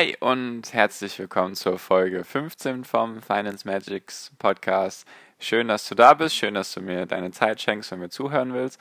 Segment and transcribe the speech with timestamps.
[0.00, 5.06] Hi und herzlich willkommen zur Folge 15 vom Finance Magics Podcast.
[5.38, 8.54] Schön, dass du da bist, schön, dass du mir deine Zeit schenkst und mir zuhören
[8.54, 8.80] willst.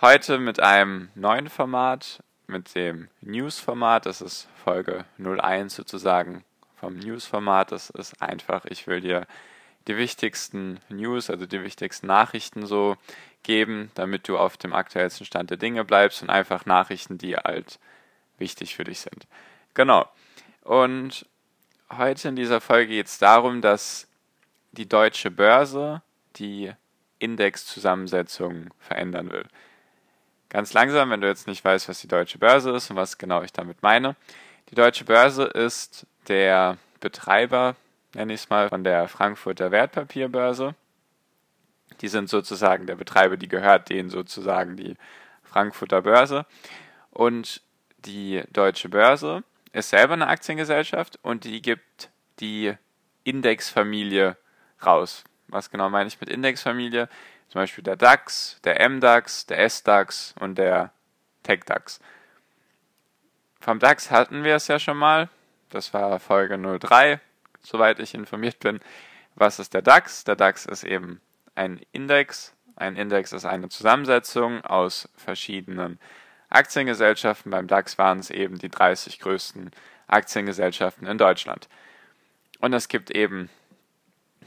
[0.00, 4.06] Heute mit einem neuen Format, mit dem News-Format.
[4.06, 6.44] Das ist Folge 01 sozusagen
[6.76, 7.72] vom News-Format.
[7.72, 9.26] Das ist einfach, ich will dir
[9.88, 12.96] die wichtigsten News, also die wichtigsten Nachrichten so
[13.42, 17.80] geben, damit du auf dem aktuellsten Stand der Dinge bleibst und einfach Nachrichten, die halt
[18.38, 19.26] wichtig für dich sind.
[19.74, 20.08] Genau.
[20.68, 21.24] Und
[21.90, 24.06] heute in dieser Folge geht es darum, dass
[24.72, 26.02] die deutsche Börse
[26.36, 26.70] die
[27.18, 29.46] Indexzusammensetzung verändern will.
[30.50, 33.42] Ganz langsam, wenn du jetzt nicht weißt, was die deutsche Börse ist und was genau
[33.42, 34.14] ich damit meine.
[34.68, 37.74] Die deutsche Börse ist der Betreiber,
[38.12, 40.74] nenne ich es mal, von der Frankfurter Wertpapierbörse.
[42.02, 44.96] Die sind sozusagen der Betreiber, die gehört denen sozusagen die
[45.44, 46.44] Frankfurter Börse.
[47.10, 47.62] Und
[48.04, 52.74] die deutsche Börse ist selber eine Aktiengesellschaft und die gibt die
[53.24, 54.36] Indexfamilie
[54.84, 55.24] raus.
[55.48, 57.08] Was genau meine ich mit Indexfamilie?
[57.48, 60.92] Zum Beispiel der DAX, der MDAX, der SDAX und der
[61.42, 62.00] TechDAX.
[63.60, 65.28] Vom DAX hatten wir es ja schon mal.
[65.70, 67.20] Das war Folge 03,
[67.60, 68.80] soweit ich informiert bin.
[69.34, 70.24] Was ist der DAX?
[70.24, 71.20] Der DAX ist eben
[71.54, 72.54] ein Index.
[72.76, 75.98] Ein Index ist eine Zusammensetzung aus verschiedenen
[76.50, 77.50] Aktiengesellschaften.
[77.50, 79.70] Beim DAX waren es eben die 30 größten
[80.06, 81.68] Aktiengesellschaften in Deutschland.
[82.60, 83.50] Und es gibt eben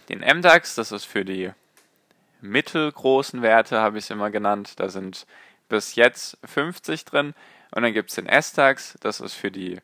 [0.09, 1.51] den MDAX, das ist für die
[2.41, 4.79] mittelgroßen Werte, habe ich es immer genannt.
[4.79, 5.25] Da sind
[5.69, 7.33] bis jetzt 50 drin.
[7.73, 9.79] Und dann gibt es den S-DAX, das ist für die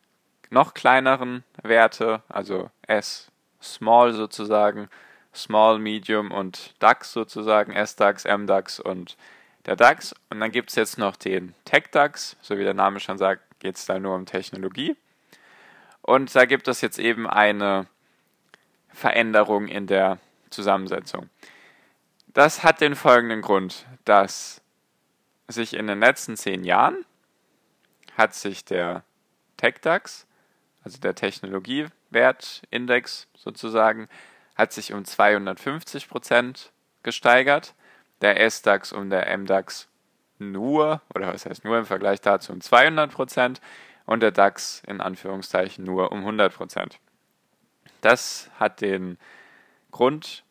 [0.50, 4.90] noch kleineren Werte, also S Small sozusagen,
[5.34, 9.18] Small, Medium und DAX sozusagen, S-DAX, M-DAX und
[9.68, 10.16] der DAX.
[10.30, 13.76] Und dann gibt es jetzt noch den Tech-DAX, so wie der Name schon sagt, geht
[13.76, 14.96] es da nur um Technologie.
[16.02, 17.86] Und da gibt es jetzt eben eine
[18.90, 20.18] Veränderung in der
[20.50, 21.30] Zusammensetzung.
[22.28, 24.62] Das hat den folgenden Grund, dass
[25.48, 27.06] sich in den letzten zehn Jahren
[28.18, 29.04] hat sich der
[29.58, 30.26] TechDAX,
[30.84, 34.10] also der Technologiewertindex sozusagen,
[34.56, 36.72] hat sich um 250 Prozent
[37.04, 37.76] gesteigert
[38.22, 39.88] der S-DAX und der M-DAX
[40.40, 43.62] nur, oder was heißt nur im Vergleich dazu um 200 Prozent
[44.06, 47.00] und der DAX in Anführungszeichen nur um 100 Prozent.
[48.02, 49.18] Das hat den
[49.92, 50.44] Grund,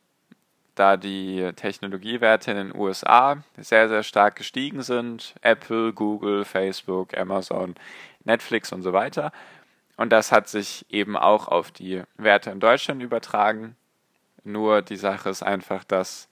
[0.75, 5.35] da die Technologiewerte in den USA sehr, sehr stark gestiegen sind.
[5.41, 7.75] Apple, Google, Facebook, Amazon,
[8.25, 9.33] Netflix und so weiter.
[9.97, 13.77] Und das hat sich eben auch auf die Werte in Deutschland übertragen.
[14.45, 16.29] Nur die Sache ist einfach, dass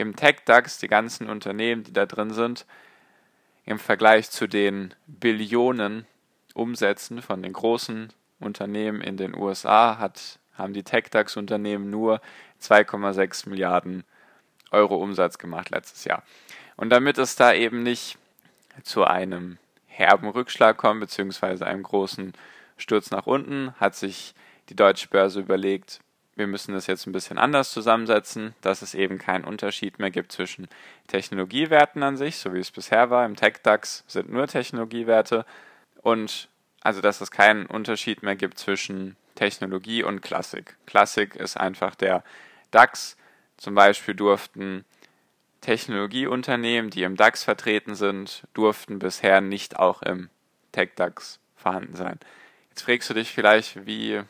[0.00, 2.66] im Tech-DAX, die ganzen Unternehmen, die da drin sind,
[3.64, 6.06] im Vergleich zu den Billionen
[6.54, 12.20] Umsätzen von den großen Unternehmen in den USA hat, haben die Tech-DAX-Unternehmen nur
[12.60, 14.04] 2,6 Milliarden
[14.70, 16.22] Euro Umsatz gemacht letztes Jahr.
[16.76, 18.18] Und damit es da eben nicht
[18.82, 22.32] zu einem herben Rückschlag kommt, beziehungsweise einem großen
[22.78, 24.34] Sturz nach unten, hat sich
[24.70, 26.00] die deutsche Börse überlegt,
[26.36, 30.32] wir müssen das jetzt ein bisschen anders zusammensetzen, dass es eben keinen Unterschied mehr gibt
[30.32, 30.68] zwischen
[31.08, 33.26] Technologiewerten an sich, so wie es bisher war.
[33.26, 35.44] Im TechDAX sind nur Technologiewerte
[36.02, 36.48] und
[36.80, 40.76] also dass es keinen Unterschied mehr gibt zwischen Technologie und Klassik.
[40.86, 42.22] Klassik ist einfach der
[42.70, 43.16] DAX.
[43.56, 44.84] Zum Beispiel durften
[45.60, 50.30] Technologieunternehmen, die im DAX vertreten sind, durften bisher nicht auch im
[50.72, 52.18] TechDAX vorhanden sein.
[52.70, 54.22] Jetzt fragst du dich vielleicht, wie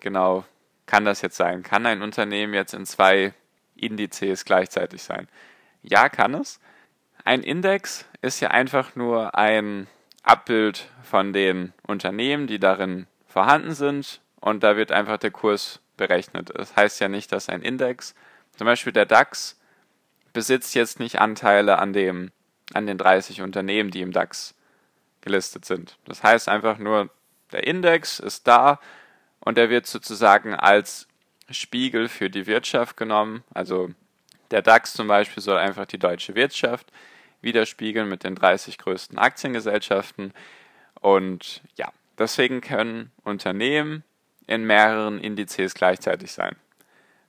[0.00, 0.44] genau
[0.88, 1.62] kann das jetzt sein?
[1.62, 3.34] Kann ein Unternehmen jetzt in zwei
[3.76, 5.28] Indizes gleichzeitig sein?
[5.82, 6.60] Ja, kann es.
[7.24, 9.86] Ein Index ist ja einfach nur ein
[10.22, 16.50] Abbild von den Unternehmen, die darin vorhanden sind und da wird einfach der Kurs berechnet.
[16.54, 18.14] Das heißt ja nicht, dass ein Index,
[18.56, 19.60] zum Beispiel der DAX,
[20.32, 22.30] besitzt jetzt nicht Anteile an dem,
[22.72, 24.54] an den 30 Unternehmen, die im DAX
[25.20, 25.98] gelistet sind.
[26.06, 27.10] Das heißt einfach nur,
[27.52, 28.80] der Index ist da
[29.40, 31.06] und er wird sozusagen als
[31.50, 33.42] Spiegel für die Wirtschaft genommen.
[33.54, 33.90] Also
[34.50, 36.90] der DAX zum Beispiel soll einfach die deutsche Wirtschaft
[37.40, 40.32] widerspiegeln mit den 30 größten Aktiengesellschaften.
[41.00, 44.04] Und ja, deswegen können Unternehmen
[44.46, 46.56] in mehreren Indizes gleichzeitig sein.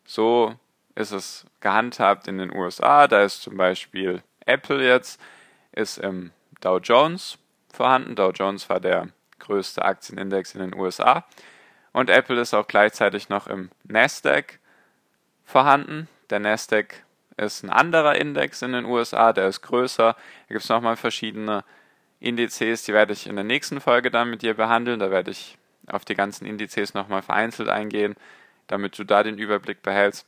[0.06, 0.56] So
[0.96, 3.08] ist es gehandhabt in den USA.
[3.08, 5.22] Da ist zum Beispiel Apple jetzt,
[5.72, 6.32] ist im
[6.62, 7.38] Dow Jones
[7.72, 8.16] vorhanden.
[8.16, 11.26] Dow Jones war der größte Aktienindex in den USA.
[11.92, 14.60] Und Apple ist auch gleichzeitig noch im Nasdaq
[15.44, 16.08] vorhanden.
[16.30, 17.04] Der Nasdaq
[17.38, 20.14] ist ein anderer Index in den USA, der ist größer.
[20.14, 21.64] Da gibt es nochmal verschiedene
[22.20, 25.00] Indizes, die werde ich in der nächsten Folge dann mit dir behandeln.
[25.00, 25.58] Da werde ich
[25.88, 28.16] auf die ganzen Indizes nochmal vereinzelt eingehen,
[28.68, 30.28] damit du da den Überblick behältst.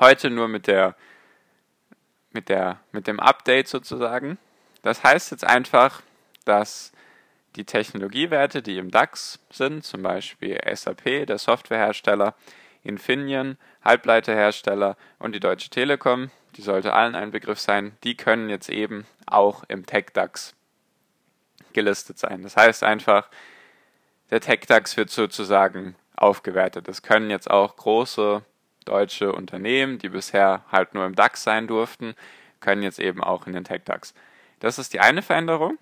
[0.00, 0.96] Heute nur mit der
[2.30, 4.38] mit der mit dem Update sozusagen.
[4.82, 6.02] Das heißt jetzt einfach,
[6.44, 6.92] dass
[7.56, 12.34] die Technologiewerte, die im DAX sind, zum Beispiel SAP, der Softwarehersteller,
[12.82, 18.68] Infineon, Halbleiterhersteller und die Deutsche Telekom, die sollte allen ein Begriff sein, die können jetzt
[18.68, 20.54] eben auch im Tech-DAX
[21.72, 22.42] gelistet sein.
[22.42, 23.28] Das heißt einfach,
[24.30, 26.88] der Tech-DAX wird sozusagen aufgewertet.
[26.88, 28.42] Das können jetzt auch große
[28.84, 32.14] deutsche Unternehmen, die bisher halt nur im DAX sein durften,
[32.60, 34.14] können jetzt eben auch in den Tech-DAX.
[34.60, 35.78] Das ist die eine Veränderung.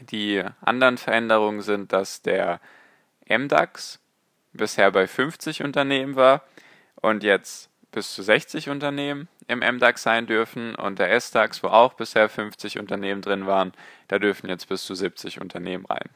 [0.00, 2.60] Die anderen Veränderungen sind, dass der
[3.28, 4.00] MDAX
[4.52, 6.42] bisher bei 50 Unternehmen war
[6.96, 11.94] und jetzt bis zu 60 Unternehmen im MDAX sein dürfen und der SDAX, wo auch
[11.94, 13.72] bisher 50 Unternehmen drin waren,
[14.08, 16.08] da dürfen jetzt bis zu 70 Unternehmen rein.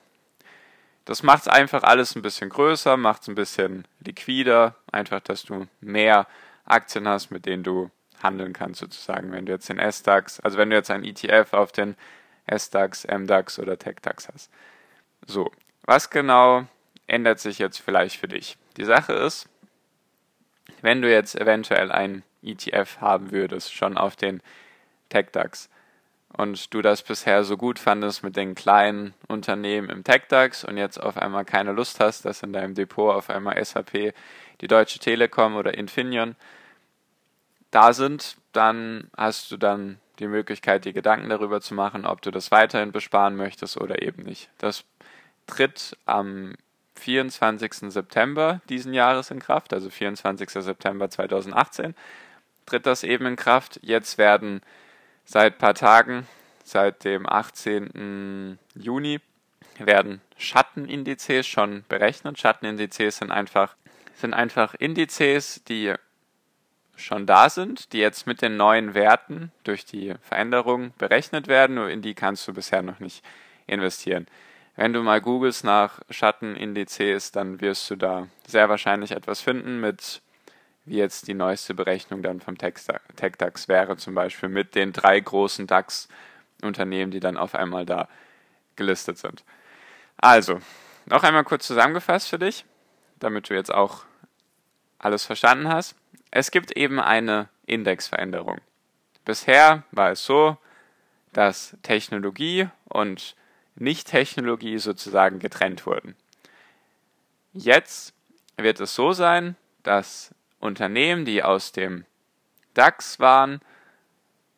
[1.05, 5.43] Das macht es einfach alles ein bisschen größer, macht es ein bisschen liquider, einfach, dass
[5.43, 6.27] du mehr
[6.65, 7.91] Aktien hast, mit denen du
[8.23, 9.33] handeln kannst, sozusagen.
[9.33, 11.97] Wenn du jetzt den SDAX, also wenn du jetzt ein ETF auf den
[12.47, 14.51] SDAX, MDAX oder TechDAX hast.
[15.27, 15.51] So,
[15.83, 16.67] was genau
[17.07, 18.57] ändert sich jetzt vielleicht für dich?
[18.77, 19.49] Die Sache ist,
[20.83, 24.43] wenn du jetzt eventuell ein ETF haben würdest, schon auf den
[25.09, 25.69] TechDAX,
[26.37, 30.99] und du das bisher so gut fandest mit den kleinen Unternehmen im TechDAX und jetzt
[30.99, 34.13] auf einmal keine Lust hast, dass in deinem Depot auf einmal SAP,
[34.61, 36.35] die Deutsche Telekom oder Infineon
[37.75, 42.31] da sind, dann hast du dann die Möglichkeit, dir Gedanken darüber zu machen, ob du
[42.31, 44.49] das weiterhin besparen möchtest oder eben nicht.
[44.59, 44.85] Das
[45.47, 46.55] tritt am
[46.95, 47.93] 24.
[47.93, 50.51] September diesen Jahres in Kraft, also 24.
[50.51, 51.95] September 2018
[52.67, 53.81] tritt das eben in Kraft.
[53.83, 54.61] Jetzt werden
[55.25, 56.27] seit paar Tagen,
[56.63, 58.59] seit dem 18.
[58.75, 59.21] Juni,
[59.79, 62.39] werden Schattenindizes schon berechnet.
[62.39, 63.75] Schattenindizes sind einfach,
[64.15, 65.95] sind einfach Indizes, die
[66.97, 71.91] schon da sind, die jetzt mit den neuen Werten durch die Veränderung berechnet werden, nur
[71.91, 73.25] in die kannst du bisher noch nicht
[73.67, 74.27] investieren.
[74.77, 80.21] Wenn du mal googelst nach Schattenindizes, dann wirst du da sehr wahrscheinlich etwas finden mit,
[80.85, 85.67] wie jetzt die neueste Berechnung dann vom TechDAX wäre, zum Beispiel mit den drei großen
[85.67, 88.09] DAX-Unternehmen, die dann auf einmal da
[88.77, 89.45] gelistet sind.
[90.17, 90.61] Also,
[91.07, 92.65] noch einmal kurz zusammengefasst für dich,
[93.21, 94.05] damit du jetzt auch
[94.99, 95.95] alles verstanden hast.
[96.37, 98.61] Es gibt eben eine Indexveränderung.
[99.25, 100.57] Bisher war es so,
[101.33, 103.37] dass Technologie und
[103.77, 106.17] Nicht-Technologie sozusagen getrennt wurden.
[107.53, 108.15] Jetzt
[108.57, 109.55] wird es so sein,
[109.85, 112.05] dass Unternehmen, die aus dem
[112.75, 113.61] DAX waren,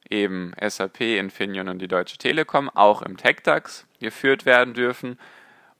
[0.09, 5.19] eben SAP, Infineon und die Deutsche Telekom, auch im TechDAX geführt werden dürfen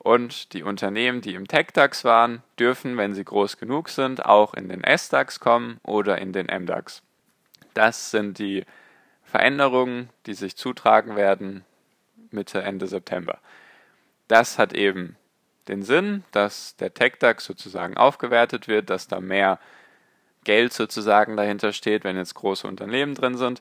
[0.07, 4.69] und die Unternehmen, die im TechDAX waren, dürfen, wenn sie groß genug sind, auch in
[4.69, 7.03] den SDAX kommen oder in den MDAX.
[7.75, 8.65] Das sind die
[9.25, 11.65] Veränderungen, die sich zutragen werden
[12.31, 13.41] Mitte, Ende September.
[14.29, 15.17] Das hat eben
[15.67, 19.59] den Sinn, dass der TechDAX sozusagen aufgewertet wird, dass da mehr
[20.45, 23.61] Geld sozusagen dahinter steht, wenn jetzt große Unternehmen drin sind.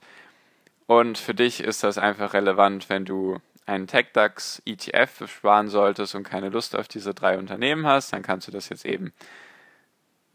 [0.85, 6.23] Und für dich ist das einfach relevant, wenn du einen TechDAX ETF sparen solltest und
[6.23, 9.13] keine Lust auf diese drei Unternehmen hast, dann kannst du das jetzt eben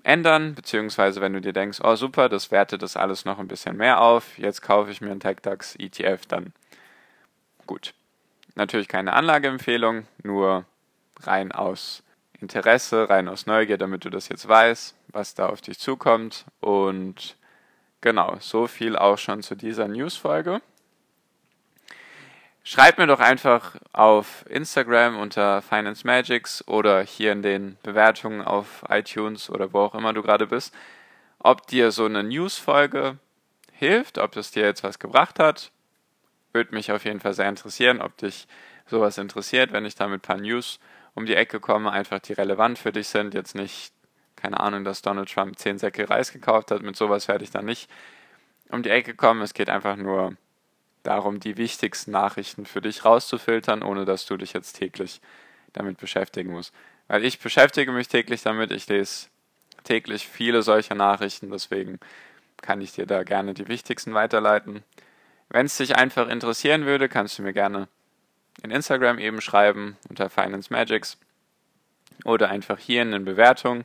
[0.03, 3.77] ändern, beziehungsweise wenn du dir denkst, oh super, das wertet das alles noch ein bisschen
[3.77, 6.53] mehr auf, jetzt kaufe ich mir einen TechDAX ETF, dann
[7.67, 7.95] gut.
[8.55, 10.65] Natürlich keine Anlageempfehlung, nur
[11.21, 12.03] rein aus
[12.41, 16.47] Interesse, rein aus Neugier, damit du das jetzt weißt, was da auf dich zukommt.
[16.61, 17.37] Und
[18.01, 20.61] genau, so viel auch schon zu dieser News-Folge.
[22.63, 28.85] Schreib mir doch einfach auf Instagram unter Finance Magics oder hier in den Bewertungen auf
[28.89, 30.75] iTunes oder wo auch immer du gerade bist,
[31.39, 33.17] ob dir so eine News-Folge
[33.73, 35.73] hilft, ob das dir jetzt was gebracht hat.
[36.53, 38.47] Würde mich auf jeden Fall sehr interessieren, ob dich
[38.87, 40.81] sowas interessiert, wenn ich da mit ein paar News
[41.15, 43.33] um die Ecke komme, einfach die relevant für dich sind.
[43.33, 43.93] Jetzt nicht,
[44.37, 46.83] keine Ahnung, dass Donald Trump 10 Säcke Reis gekauft hat.
[46.83, 47.91] Mit sowas werde ich dann nicht
[48.69, 49.41] um die Ecke kommen.
[49.41, 50.37] Es geht einfach nur
[51.03, 55.21] darum, die wichtigsten Nachrichten für dich rauszufiltern, ohne dass du dich jetzt täglich
[55.73, 56.73] damit beschäftigen muss.
[57.09, 59.29] Weil ich beschäftige mich täglich damit, ich lese
[59.85, 61.99] täglich viele solcher Nachrichten, deswegen
[62.61, 64.83] kann ich dir da gerne die wichtigsten weiterleiten.
[65.49, 67.89] Wenn es dich einfach interessieren würde, kannst du mir gerne
[68.63, 71.19] in Instagram eben schreiben unter Finance Magics
[72.25, 73.85] oder einfach hier in den Bewertungen.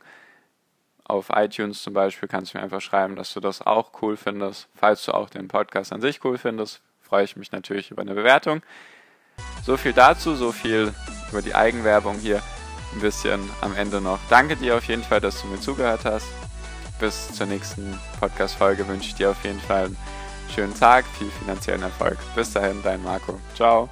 [1.04, 4.68] Auf iTunes zum Beispiel kannst du mir einfach schreiben, dass du das auch cool findest.
[4.76, 8.14] Falls du auch den Podcast an sich cool findest, freue ich mich natürlich über eine
[8.14, 8.62] Bewertung.
[9.64, 10.94] So viel dazu, so viel
[11.32, 12.42] über die Eigenwerbung hier.
[12.94, 14.20] Ein bisschen am Ende noch.
[14.30, 16.28] Danke dir auf jeden Fall, dass du mir zugehört hast.
[17.00, 19.98] Bis zur nächsten Podcast-Folge wünsche ich dir auf jeden Fall einen
[20.54, 22.18] schönen Tag, viel finanziellen Erfolg.
[22.36, 23.40] Bis dahin, dein Marco.
[23.54, 23.90] Ciao.